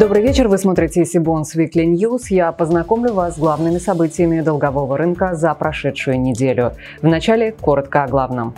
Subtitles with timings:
[0.00, 2.22] Добрый вечер, вы смотрите Сибонс Weekly News.
[2.30, 6.72] Я познакомлю вас с главными событиями долгового рынка за прошедшую неделю.
[7.02, 8.54] Вначале коротко о главном.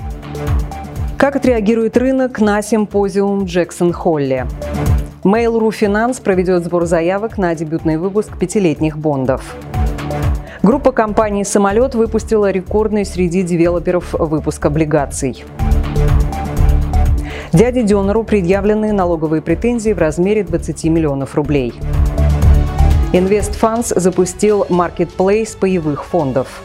[1.19, 4.47] Как отреагирует рынок на симпозиум Джексон Холли?
[5.25, 9.57] Mail.ru Finance проведет сбор заявок на дебютный выпуск пятилетних бондов.
[10.63, 15.45] Группа компаний «Самолет» выпустила рекордный среди девелоперов выпуск облигаций.
[17.55, 21.73] Дяде Дёнеру предъявлены налоговые претензии в размере 20 миллионов рублей.
[23.13, 26.65] InvestFunds запустил маркетплейс паевых фондов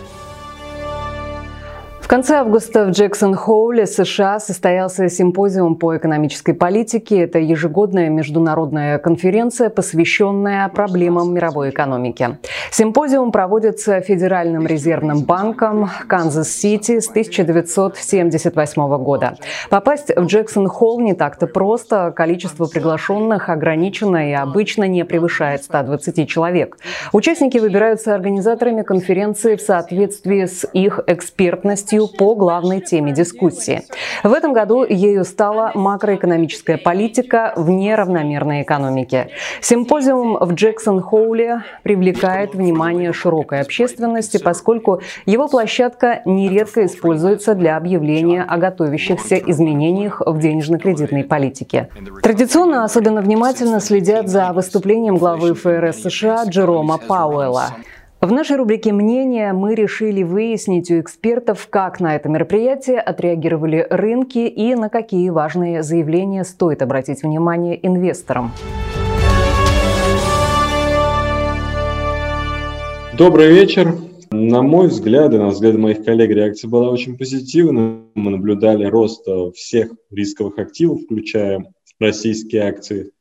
[2.10, 7.20] конце августа в Джексон-Хоуле, США, состоялся симпозиум по экономической политике.
[7.20, 12.40] Это ежегодная международная конференция, посвященная проблемам мировой экономики.
[12.72, 19.38] Симпозиум проводится Федеральным резервным банком Канзас-Сити с 1978 года.
[19.70, 22.12] Попасть в Джексон-Холл не так-то просто.
[22.16, 26.80] Количество приглашенных ограничено и обычно не превышает 120 человек.
[27.14, 33.84] Участники выбираются организаторами конференции в соответствии с их экспертностью дискуссию по главной теме дискуссии.
[34.24, 39.30] В этом году ею стала макроэкономическая политика в неравномерной экономике.
[39.62, 48.58] Симпозиум в Джексон-Хоуле привлекает внимание широкой общественности, поскольку его площадка нередко используется для объявления о
[48.58, 51.90] готовящихся изменениях в денежно-кредитной политике.
[52.22, 57.76] Традиционно особенно внимательно следят за выступлением главы ФРС США Джерома Пауэлла.
[58.22, 64.40] В нашей рубрике «Мнения» мы решили выяснить у экспертов, как на это мероприятие отреагировали рынки
[64.40, 68.52] и на какие важные заявления стоит обратить внимание инвесторам.
[73.18, 73.96] Добрый вечер.
[74.32, 78.02] На мой взгляд, и на взгляд моих коллег, реакция была очень позитивной.
[78.16, 79.26] Мы наблюдали рост
[79.56, 83.12] всех рисковых активов, включая российские акции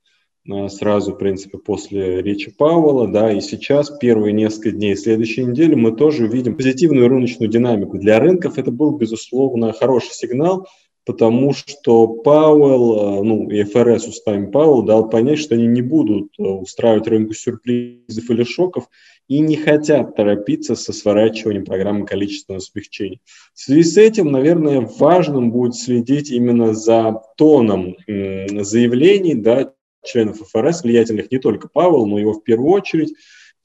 [0.68, 5.92] сразу, в принципе, после речи Пауэлла, да, и сейчас, первые несколько дней следующей недели, мы
[5.92, 7.98] тоже увидим позитивную рыночную динамику.
[7.98, 10.66] Для рынков это был, безусловно, хороший сигнал,
[11.04, 16.32] потому что Пауэлл, э, ну, и ФРС устами Пауэлла дал понять, что они не будут
[16.38, 18.88] э, устраивать рынку сюрпризов или шоков
[19.26, 23.20] и не хотят торопиться со сворачиванием программы количественного смягчения.
[23.54, 29.72] В связи с этим, наверное, важным будет следить именно за тоном заявлений, да,
[30.08, 33.14] членов ФРС, влиятельных не только Павел, но его в первую очередь,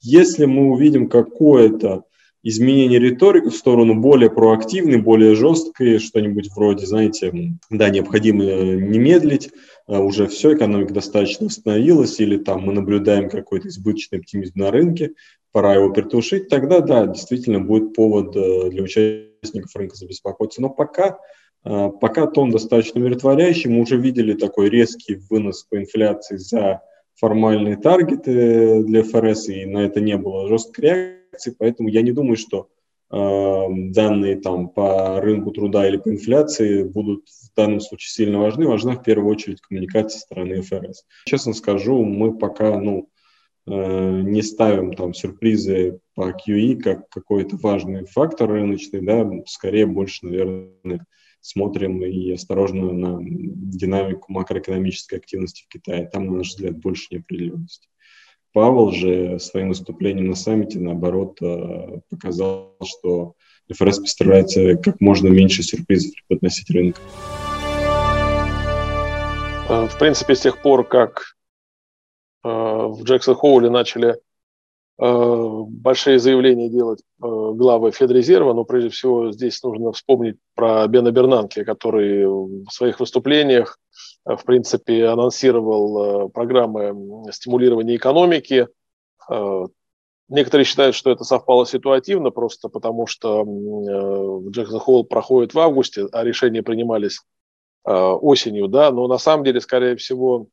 [0.00, 2.04] если мы увидим какое-то
[2.44, 7.32] изменение риторики в сторону более проактивной, более жесткой, что-нибудь вроде, знаете,
[7.70, 9.50] да, необходимо не медлить,
[9.86, 15.12] а уже все, экономика достаточно восстановилась, или там мы наблюдаем какой-то избыточный оптимизм на рынке,
[15.52, 20.60] пора его притушить, тогда, да, действительно будет повод э, для участников рынка забеспокоиться.
[20.60, 21.18] Но пока
[21.64, 23.70] пока тон достаточно умиротворяющий.
[23.70, 26.82] Мы уже видели такой резкий вынос по инфляции за
[27.16, 32.36] формальные таргеты для ФРС, и на это не было жесткой реакции, поэтому я не думаю,
[32.36, 32.68] что
[33.10, 38.66] э, данные там по рынку труда или по инфляции будут в данном случае сильно важны.
[38.66, 41.04] Важна в первую очередь коммуникация стороны ФРС.
[41.26, 43.08] Честно скажу, мы пока ну,
[43.66, 50.26] э, не ставим там сюрпризы по QE как какой-то важный фактор рыночный, да, скорее больше,
[50.26, 51.06] наверное,
[51.44, 56.08] смотрим и осторожно на динамику макроэкономической активности в Китае.
[56.10, 57.86] Там, на наш взгляд, больше неопределенности.
[58.54, 63.34] Павел же своим выступлением на саммите, наоборот, э, показал, что
[63.70, 67.00] ФРС постарается как можно меньше сюрпризов преподносить рынку.
[69.68, 71.34] Э, в принципе, с тех пор, как
[72.42, 74.16] э, в Джексон Хоуле начали
[74.96, 81.64] большие заявления делать э, главы Федрезерва, но прежде всего здесь нужно вспомнить про Бена Бернанке,
[81.64, 83.78] который в своих выступлениях,
[84.24, 88.68] э, в принципе, анонсировал программы стимулирования экономики.
[90.28, 93.44] Некоторые считают, что это совпало ситуативно, просто потому что
[94.50, 97.20] Джексон Холл проходит в августе, а решения принимались
[97.84, 100.46] осенью, да, но на самом деле, скорее всего,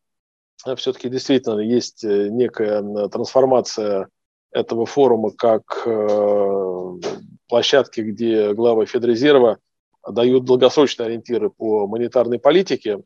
[0.76, 4.10] все-таки действительно есть некая трансформация
[4.52, 7.00] этого форума как э,
[7.48, 9.60] площадки, где главы Федрезерва
[10.08, 13.02] дают долгосрочные ориентиры по монетарной политике.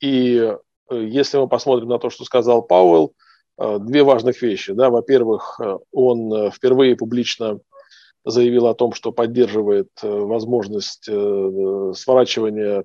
[0.00, 0.58] И э,
[0.90, 3.12] если мы посмотрим на то, что сказал Пауэлл,
[3.58, 4.72] э, две важных вещи.
[4.72, 4.88] Да.
[4.88, 5.60] Во-первых,
[5.92, 7.60] он впервые публично
[8.24, 12.84] заявил о том, что поддерживает возможность сворачивания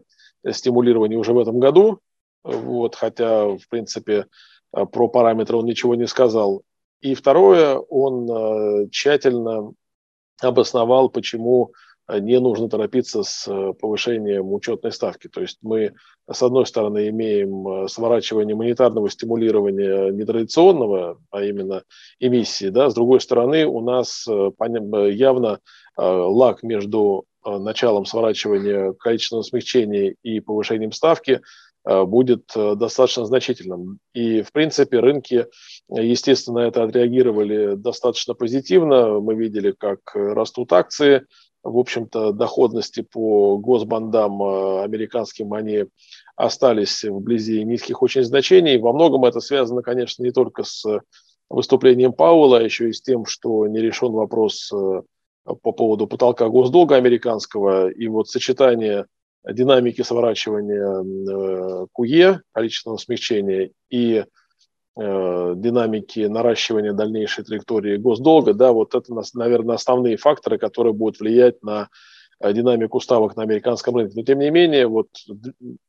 [0.52, 2.00] стимулирования уже в этом году,
[2.44, 4.28] вот, хотя, в принципе,
[4.72, 6.62] про параметры он ничего не сказал.
[7.02, 9.74] И второе, он э, тщательно
[10.42, 11.74] обосновал, почему
[12.10, 13.48] не нужно торопиться с
[13.80, 15.30] повышением учетной ставки.
[15.30, 15.94] То есть мы,
[16.30, 21.84] с одной стороны, имеем сворачивание монетарного стимулирования нетрадиционного, а именно
[22.20, 25.60] эмиссии, да, с другой стороны, у нас явно
[25.96, 34.00] лаг между началом сворачивания количественного смягчения и повышением ставки Э, будет э, достаточно значительным.
[34.14, 35.48] И, в принципе, рынки,
[35.90, 39.20] естественно, это отреагировали достаточно позитивно.
[39.20, 41.26] Мы видели, как растут акции.
[41.64, 45.86] В общем-то, доходности по госбандам э, американским, они
[46.36, 48.78] остались вблизи низких очень значений.
[48.78, 50.86] Во многом это связано, конечно, не только с
[51.50, 54.72] выступлением Пауэлла, а еще и с тем, что не решен вопрос
[55.44, 57.90] по поводу потолка госдолга американского.
[57.90, 59.06] И вот сочетание
[59.48, 64.24] динамики сворачивания э, КУЕ, количественного смягчения, и
[65.00, 71.64] э, динамики наращивания дальнейшей траектории госдолга, да, вот это, наверное, основные факторы, которые будут влиять
[71.64, 71.90] на
[72.40, 74.14] э, динамику ставок на американском рынке.
[74.16, 75.08] Но, тем не менее, вот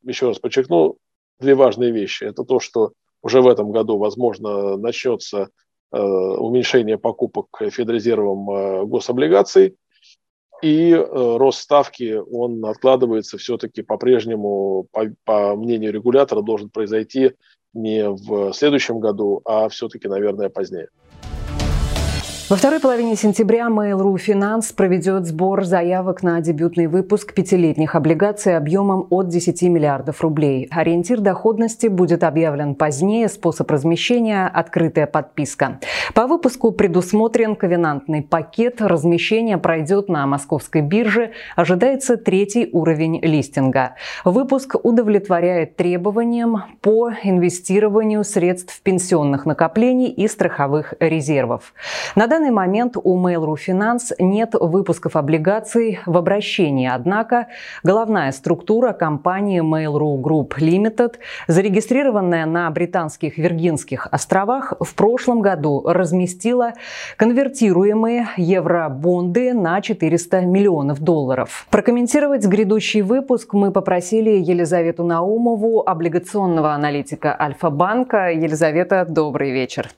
[0.02, 0.96] еще раз подчеркну,
[1.38, 2.24] две важные вещи.
[2.24, 5.48] Это то, что уже в этом году, возможно, начнется
[5.90, 9.76] уменьшение покупок Федрезервом гособлигаций,
[10.62, 17.32] и э, рост ставки, он откладывается все-таки по-прежнему, по, по мнению регулятора, должен произойти
[17.74, 20.88] не в следующем году, а все-таки, наверное, позднее.
[22.50, 29.06] Во второй половине сентября Mail.ru Finance проведет сбор заявок на дебютный выпуск пятилетних облигаций объемом
[29.10, 30.68] от 10 миллиардов рублей.
[30.70, 33.28] Ориентир доходности будет объявлен позднее.
[33.28, 35.78] Способ размещения– открытая подписка.
[36.14, 38.82] По выпуску предусмотрен ковенантный пакет.
[38.82, 41.30] Размещение пройдет на московской бирже.
[41.56, 43.94] Ожидается третий уровень листинга.
[44.24, 51.72] Выпуск удовлетворяет требованиям по инвестированию средств пенсионных накоплений и страховых резервов.
[52.14, 57.48] На данный момент у Mail.ru Finance нет выпусков облигаций в обращении, однако
[57.82, 66.72] головная структура компании Mail.ru Group Limited, зарегистрированная на британских Виргинских островах, в прошлом году разместила
[67.18, 71.66] конвертируемые евробонды на 400 миллионов долларов.
[71.70, 78.30] Прокомментировать грядущий выпуск мы попросили Елизавету Наумову, облигационного аналитика Альфа-банка.
[78.30, 79.90] Елизавета, добрый вечер.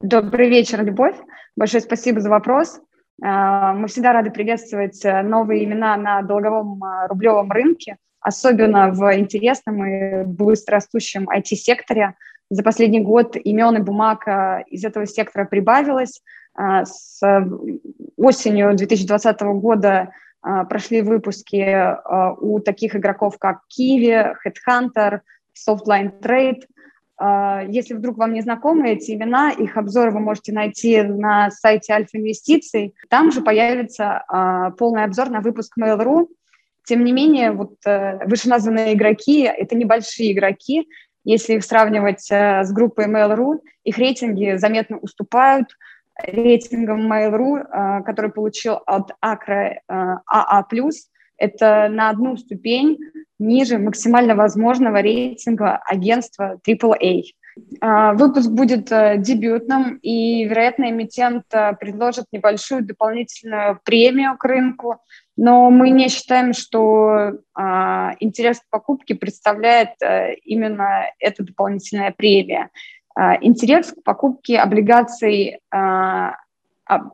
[0.00, 1.14] Добрый вечер, Любовь.
[1.56, 2.80] Большое спасибо за вопрос.
[3.22, 9.18] А, мы всегда рады приветствовать э, новые имена на долговом а, рублевом рынке, особенно в
[9.18, 12.14] интересном и быстро растущем IT-секторе.
[12.48, 14.26] За последний год имен и бумаг
[14.66, 16.20] из этого сектора прибавилось.
[16.54, 17.18] С
[18.18, 20.12] осенью 2020 года
[20.42, 21.96] прошли выпуски
[22.42, 25.20] у таких игроков, как Kiwi, Headhunter,
[25.66, 26.64] Softline Trade–
[27.68, 32.18] если вдруг вам не знакомы эти имена, их обзоры вы можете найти на сайте Альфа
[32.18, 32.94] Инвестиций.
[33.08, 36.26] Там же появится а, полный обзор на выпуск Mail.ru.
[36.84, 40.88] Тем не менее, вот э, вышеназванные игроки– это небольшие игроки.
[41.24, 45.68] Если их сравнивать э, с группой Mail.ru, их рейтинги заметно уступают
[46.20, 50.64] рейтингам Mail.ru, э, который получил от Акра АА+.
[51.42, 52.98] Это на одну ступень
[53.40, 57.22] ниже максимально возможного рейтинга агентства AAA.
[57.80, 64.98] А, выпуск будет э, дебютным, и, вероятно, эмитент э, предложит небольшую дополнительную премию к рынку,
[65.36, 72.70] но мы не считаем, что а, интерес к покупке представляет э, именно эта дополнительная премия.
[73.16, 75.58] А, интерес к покупке облигаций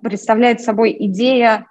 [0.02, 1.66] представляет собой идея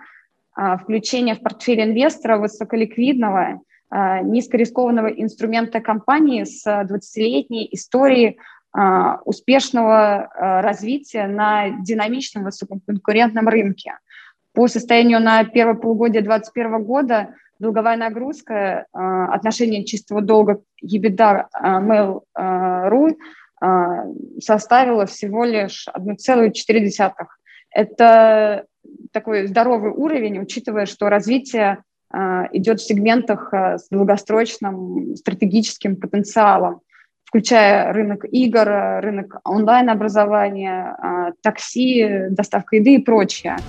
[0.81, 8.37] включения в портфель инвестора высоколиквидного а, низкорискованного инструмента компании с 20-летней историей
[8.73, 13.93] а, успешного а, развития на динамичном высококонкурентном рынке.
[14.53, 23.15] По состоянию на первое полугодие 2021 года долговая нагрузка, отношение чистого долга EBITDA Mail.ru
[24.39, 27.11] составила всего лишь 1,4.
[27.71, 28.65] Это
[29.11, 36.81] такой здоровый уровень, учитывая, что развитие а, идет в сегментах а, с долгосрочным стратегическим потенциалом,
[37.25, 38.65] включая рынок игр,
[39.01, 43.63] рынок онлайн-образования, а, такси, доставка еды и прочее.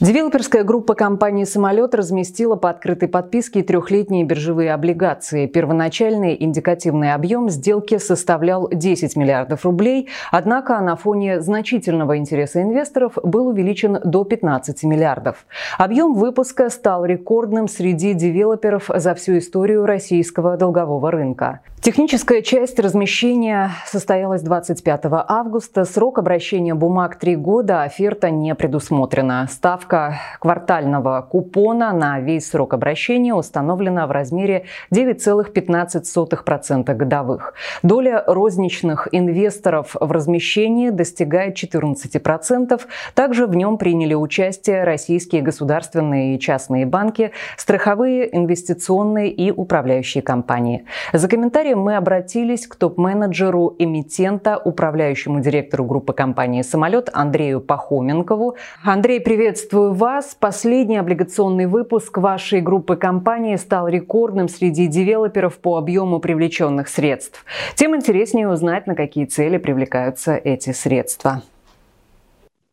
[0.00, 5.46] Девелоперская группа компании «Самолет» разместила по открытой подписке трехлетние биржевые облигации.
[5.46, 13.48] Первоначальный индикативный объем сделки составлял 10 миллиардов рублей, однако на фоне значительного интереса инвесторов был
[13.48, 15.44] увеличен до 15 миллиардов.
[15.78, 21.58] Объем выпуска стал рекордным среди девелоперов за всю историю российского долгового рынка.
[21.80, 25.84] Техническая часть размещения состоялась 25 августа.
[25.84, 29.46] Срок обращения бумаг 3 года, оферта не предусмотрена.
[29.48, 37.54] Ставка Ставка квартального купона на весь срок обращения установлена в размере 9,15% годовых.
[37.82, 42.78] Доля розничных инвесторов в размещении достигает 14%.
[43.14, 50.84] Также в нем приняли участие российские государственные и частные банки, страховые, инвестиционные и управляющие компании.
[51.14, 58.56] За комментарием мы обратились к топ-менеджеру эмитента, управляющему директору группы компании «Самолет» Андрею Пахоменкову.
[58.84, 60.34] Андрей, приветствую вас.
[60.34, 67.44] Последний облигационный выпуск вашей группы компании стал рекордным среди девелоперов по объему привлеченных средств.
[67.74, 71.42] Тем интереснее узнать, на какие цели привлекаются эти средства.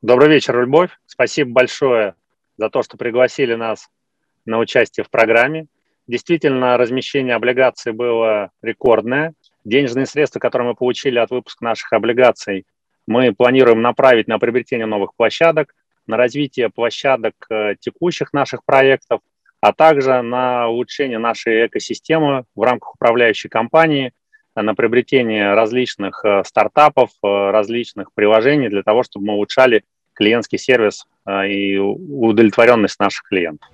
[0.01, 0.89] Добрый вечер, Любовь.
[1.05, 2.15] Спасибо большое
[2.57, 3.89] за то, что пригласили нас
[4.45, 5.67] на участие в программе.
[6.07, 9.33] Действительно, размещение облигаций было рекордное.
[9.63, 12.65] Денежные средства, которые мы получили от выпуска наших облигаций,
[13.07, 15.74] мы планируем направить на приобретение новых площадок,
[16.07, 19.21] на развитие площадок э, текущих наших проектов,
[19.62, 24.13] а также на улучшение нашей экосистемы в рамках управляющей компании,
[24.55, 29.83] на приобретение различных э, стартапов, э, различных приложений для того, чтобы мы улучшали
[30.13, 33.67] клиентский сервис и удовлетворенность наших клиентов.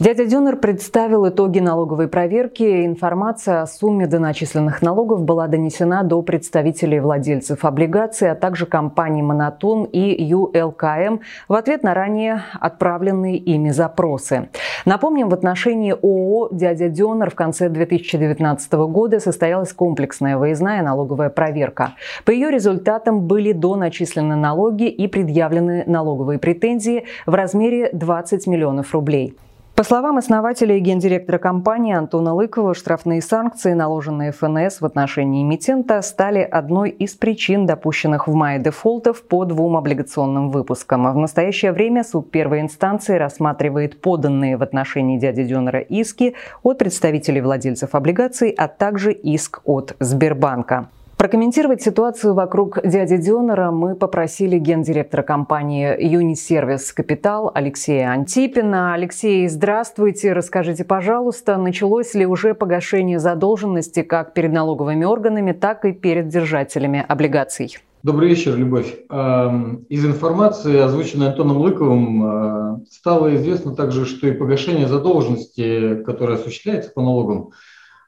[0.00, 2.86] Дядя Дюнер представил итоги налоговой проверки.
[2.86, 9.82] Информация о сумме доначисленных налогов была донесена до представителей владельцев облигаций, а также компаний «Монотон»
[9.86, 14.50] и ЮЛКМ в ответ на ранее отправленные ими запросы.
[14.84, 21.94] Напомним, в отношении ООО «Дядя Дюнер» в конце 2019 года состоялась комплексная выездная налоговая проверка.
[22.24, 29.36] По ее результатам были доначислены налоги и предъявлены налоговые претензии в размере 20 миллионов рублей.
[29.78, 36.02] По словам основателя и гендиректора компании Антона Лыкова, штрафные санкции, наложенные ФНС в отношении эмитента,
[36.02, 41.08] стали одной из причин допущенных в мае дефолтов по двум облигационным выпускам.
[41.12, 47.40] В настоящее время суд первой инстанции рассматривает поданные в отношении дяди Дюнера иски от представителей
[47.40, 50.88] владельцев облигаций, а также иск от Сбербанка.
[51.18, 58.94] Прокомментировать ситуацию вокруг дяди Дионера мы попросили гендиректора компании «Юнисервис Капитал» Алексея Антипина.
[58.94, 60.32] Алексей, здравствуйте.
[60.32, 67.04] Расскажите, пожалуйста, началось ли уже погашение задолженности как перед налоговыми органами, так и перед держателями
[67.08, 67.78] облигаций?
[68.04, 69.00] Добрый вечер, Любовь.
[69.10, 76.34] Эм, из информации, озвученной Антоном Лыковым, э, стало известно также, что и погашение задолженности, которое
[76.34, 77.50] осуществляется по налогам,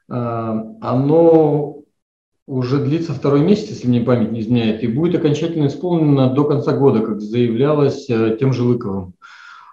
[0.09, 1.81] э, оно
[2.47, 6.73] уже длится второй месяц, если мне память не изменяет, и будет окончательно исполнено до конца
[6.73, 9.13] года, как заявлялось э, тем же Лыковым.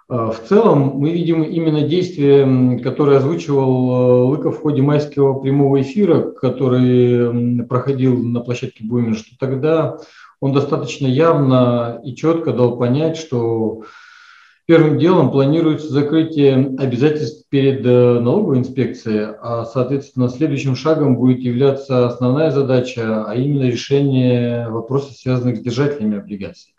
[0.09, 5.81] Э, в целом мы видим именно действие, которое озвучивал э, Лыков в ходе майского прямого
[5.81, 9.97] эфира, который проходил на площадке Буймин, что тогда
[10.39, 13.83] он достаточно явно и четко дал понять, что
[14.69, 22.05] Первым делом планируется закрытие обязательств перед э, налоговой инспекцией, а, соответственно, следующим шагом будет являться
[22.05, 26.75] основная задача, а именно решение вопросов, связанных с держателями облигаций.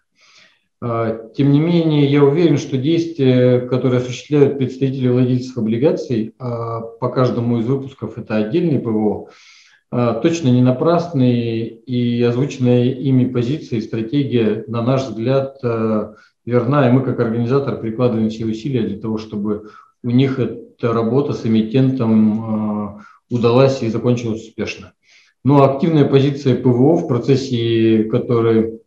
[0.80, 7.09] А, тем не менее, я уверен, что действия, которые осуществляют представители владельцев облигаций а, по
[7.09, 9.30] каждому из выпусков, это отдельный ПВО,
[10.23, 16.12] точно не напрасные и озвученная ими позиция и стратегия, на наш взгляд, э,
[16.44, 19.70] верна, и мы как организатор прикладываем все усилия для того, чтобы
[20.02, 24.92] у них эта работа с эмитентом э, удалась и закончилась успешно.
[25.44, 28.80] Но ну, активная позиция ПВО в процессе, который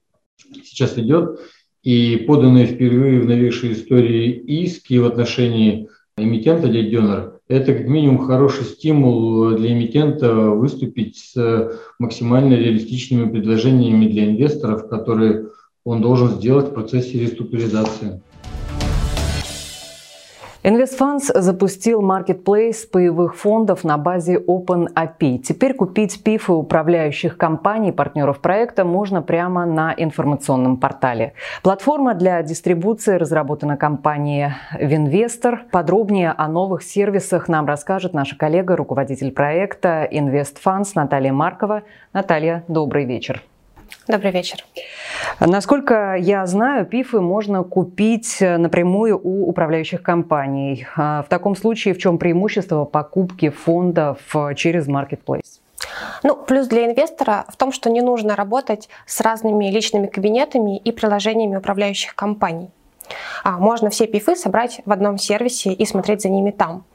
[0.63, 1.39] сейчас идет,
[1.83, 8.19] и поданные впервые в новейшей истории иски в отношении эмитента дядь Донор, это как минимум
[8.19, 15.49] хороший стимул для эмитента выступить с максимально реалистичными предложениями для инвесторов, которые
[15.85, 18.21] он должен сделать в процессе реструктуризации.
[20.63, 25.39] InvestFunds запустил маркетплейс паевых фондов на базе OpenAPI.
[25.39, 31.33] Теперь купить пифы управляющих компаний, партнеров проекта, можно прямо на информационном портале.
[31.63, 35.65] Платформа для дистрибуции разработана компанией Винвестор.
[35.69, 41.83] Подробнее о новых сервисах нам расскажет наша коллега, руководитель проекта InvestFunds Наталья Маркова.
[42.13, 43.43] Наталья, добрый вечер.
[44.07, 44.63] Добрый вечер.
[45.39, 50.85] Насколько я знаю, ПИФы можно купить напрямую у управляющих компаний.
[50.95, 54.19] А в таком случае в чем преимущество покупки фондов
[54.55, 55.59] через Marketplace?
[56.23, 60.91] Ну, плюс для инвестора в том, что не нужно работать с разными личными кабинетами и
[60.91, 62.69] приложениями управляющих компаний.
[63.43, 66.85] А можно все пифы собрать в одном сервисе и смотреть за ними там.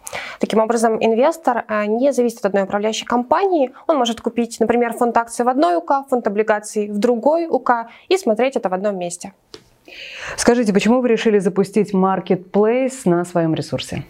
[0.40, 3.72] Таким образом, инвестор а, не зависит от одной управляющей компании.
[3.86, 8.16] Он может купить, например, фонд акций в одной УК, фонд облигаций в другой УК и
[8.16, 9.32] смотреть это в одном месте.
[10.36, 14.04] Скажите, почему вы решили запустить Marketplace на своем ресурсе?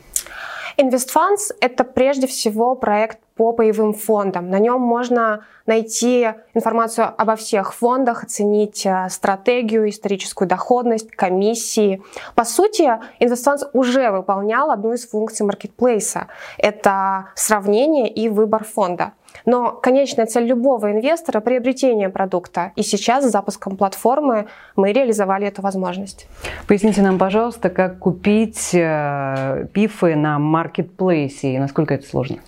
[0.77, 4.51] InvestFunds– это прежде всего проект по паевым фондам.
[4.51, 12.03] На нем можно найти информацию обо всех фондах, оценить э, стратегию, историческую доходность, комиссии.
[12.35, 16.27] По сути, InvestFunds уже выполнял одну из функций маркетплейса.
[16.59, 19.13] Это сравнение и выбор фонда.
[19.47, 22.73] Но конечная цель любого инвестора– приобретение продукта.
[22.75, 26.27] И сейчас с запуском платформы мы реализовали эту возможность.
[26.67, 32.39] Поясните нам, пожалуйста, как купить э, пифы на маркетплейсе и насколько это сложно?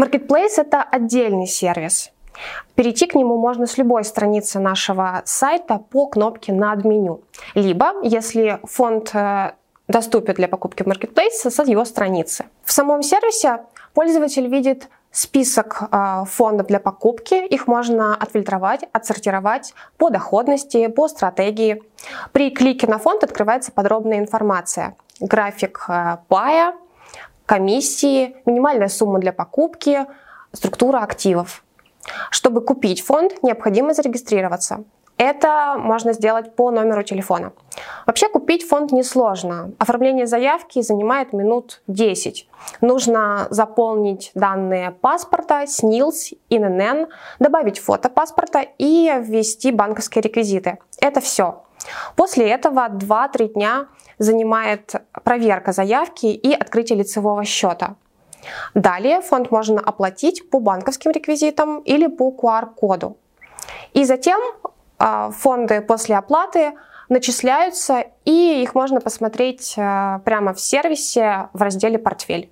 [0.00, 2.10] Marketplace– это отдельный сервис.
[2.74, 7.20] Перейти к нему можно с любой страницы нашего сайта по кнопке над меню.
[7.54, 9.52] Либо, если фонд э,
[9.88, 12.46] доступен для покупки в Marketplace, с его страницы.
[12.64, 13.60] В самом сервисе
[13.92, 17.46] пользователь видит список э, фондов для покупки.
[17.46, 21.82] Их можно отфильтровать, отсортировать по доходности, по стратегии.
[22.32, 24.96] При клике на фонд открывается подробная информация.
[25.20, 26.72] График э, пая,
[27.50, 30.06] комиссии, минимальная сумма для покупки,
[30.52, 31.64] структура активов.
[32.30, 34.84] Чтобы купить фонд, необходимо зарегистрироваться.
[35.16, 37.52] Это можно сделать по номеру телефона.
[38.06, 39.72] Вообще купить фонд несложно.
[39.78, 42.48] Оформление заявки занимает минут 10.
[42.82, 47.08] Нужно заполнить данные паспорта, СНИЛС, ИНН,
[47.40, 50.78] добавить фото паспорта и ввести банковские реквизиты.
[51.00, 51.64] Это все.
[52.16, 53.86] После этого 2-3 дня
[54.18, 54.94] занимает
[55.24, 57.96] проверка заявки и открытие лицевого счета.
[58.74, 63.16] Далее фонд можно оплатить по банковским реквизитам или по QR-коду.
[63.92, 64.40] И затем
[64.98, 66.72] а, фонды после оплаты
[67.08, 72.48] начисляются, и их можно посмотреть а, прямо в сервисе в разделе «Портфель».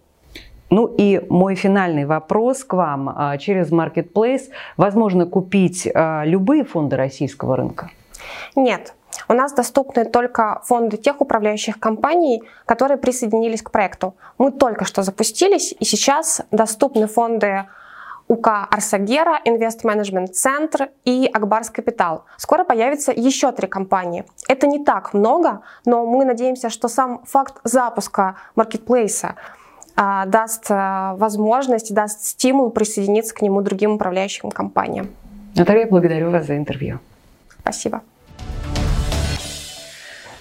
[0.70, 3.08] Ну и мой финальный вопрос к вам.
[3.08, 7.90] А, через Marketplace возможно купить любые фонды российского рынка?
[8.56, 8.94] Нет,
[9.28, 14.14] у нас доступны только фонды тех управляющих компаний, которые присоединились к проекту.
[14.38, 17.66] Мы только что запустились, и сейчас доступны фонды
[18.28, 22.24] УК Арсагера, Инвест Менеджмент Центр и Акбарс Капитал.
[22.36, 24.24] Скоро появится еще три компании.
[24.48, 29.34] Это не так много, но мы надеемся, что сам факт запуска маркетплейса
[29.96, 35.08] а, даст а, возможность, даст стимул присоединиться к нему другим управляющим компаниям.
[35.56, 36.98] Наталья, благодарю вас за интервью.
[37.60, 38.02] Спасибо.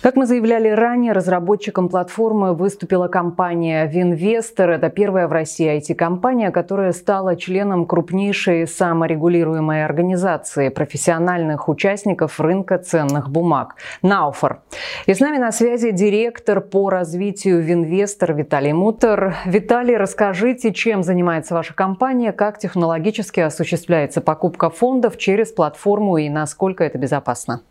[0.02, 4.70] Как мы заявляли ранее, разработчиком платформы выступила компания Винвестор.
[4.70, 13.32] Это первая в России IT-компания, которая стала членом крупнейшей саморегулируемой организации профессиональных участников рынка ценных
[13.32, 14.62] бумаг– Науфор.
[15.08, 19.36] И с нами на связи директор по развитию Винвестор Виталий Мутер.
[19.46, 26.84] Виталий, расскажите, чем занимается ваша компания, как технологически осуществляется покупка фондов через платформу и насколько
[26.84, 27.62] это безопасно?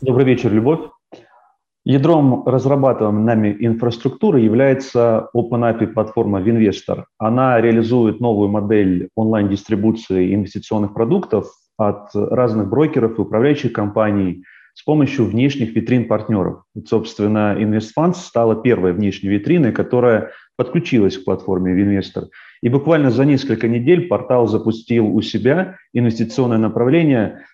[0.00, 0.80] Добрый вечер, Любовь.
[1.90, 7.04] Ядром разрабатываемой нами инфраструктуры является OpenAPI платформа Winvestor.
[7.16, 11.46] Она реализует новую модель онлайн-дистрибуции инвестиционных продуктов
[11.78, 16.64] от разных брокеров и управляющих компаний с помощью внешних витрин партнеров.
[16.86, 22.26] собственно, InvestFunds стала первой внешней витриной, которая подключилась к платформе Winvestor.
[22.60, 27.44] И буквально за несколько недель портал запустил у себя инвестиционное направление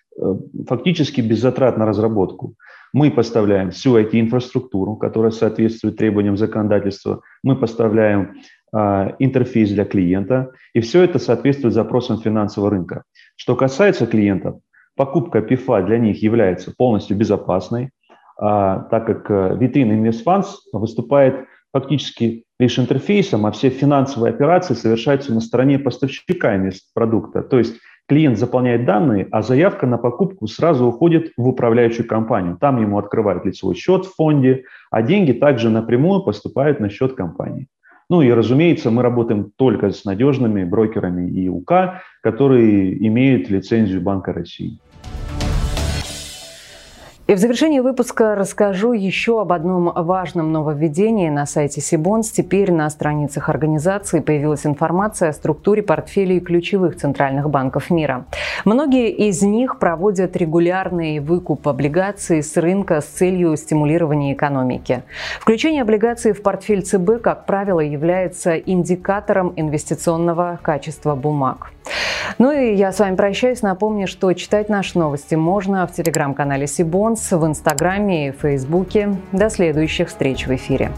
[0.67, 2.55] фактически без затрат на разработку.
[2.93, 7.21] Мы поставляем всю IT-инфраструктуру, которая соответствует требованиям законодательства.
[7.43, 8.35] Мы поставляем
[8.73, 10.51] э, интерфейс для клиента.
[10.73, 13.03] И все это соответствует запросам финансового рынка.
[13.35, 14.59] Что касается клиентов,
[14.95, 17.89] покупка ПИФа для них является полностью безопасной, э,
[18.39, 25.41] так как э, витрина InvestFunds выступает фактически лишь интерфейсом, а все финансовые операции совершаются на
[25.41, 26.49] стороне поставщика
[26.93, 27.41] продукта.
[27.41, 27.75] То есть
[28.07, 32.55] Клиент заполняет данные, а заявка на покупку сразу уходит в управляющую компанию.
[32.61, 37.67] Там ему открывают лицевой счет в фонде, а деньги также напрямую поступают на счет компании.
[38.07, 44.31] Ну и, разумеется, мы работаем только с надежными брокерами и УК, которые имеют лицензию Банка
[44.31, 44.79] России.
[47.27, 52.29] И в завершении выпуска расскажу еще об одном важном нововведении на сайте Сибонс.
[52.29, 58.25] Теперь на страницах организации появилась информация о структуре портфелей ключевых центральных банков мира.
[58.63, 65.01] Многие из них проводят регулярный выкуп облигаций с рынка с целью стимулирования экономики.
[65.39, 71.71] Включение облигаций в портфель ЦБ, как правило, является индикатором инвестиционного качества бумаг.
[72.37, 73.61] Ну и я с вами прощаюсь.
[73.61, 79.15] Напомню, что читать наши новости можно в телеграм-канале Сибонс, в Инстаграме и Фейсбуке.
[79.31, 80.91] До следующих встреч в эфире.